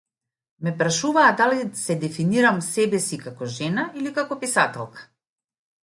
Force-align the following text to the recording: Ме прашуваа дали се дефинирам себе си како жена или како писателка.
Ме 0.67 0.71
прашуваа 0.79 1.35
дали 1.41 1.67
се 1.83 1.97
дефинирам 2.05 2.59
себе 2.71 3.03
си 3.11 3.23
како 3.27 3.53
жена 3.61 3.87
или 4.03 4.19
како 4.21 4.43
писателка. 4.47 5.11